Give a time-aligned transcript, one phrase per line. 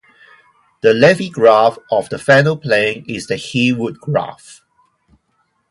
[0.81, 4.63] The Levi graph of the Fano plane is the Heawood graph.